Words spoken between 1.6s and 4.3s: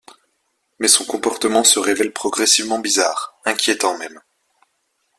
se révèle progressivement bizarre, inquiétant même...